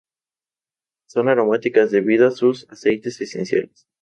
[1.07, 3.85] Son aromáticas debido a sus aceites esenciales.